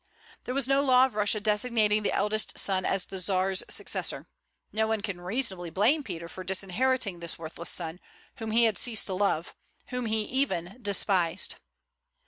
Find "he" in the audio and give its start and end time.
8.49-8.63, 10.07-10.23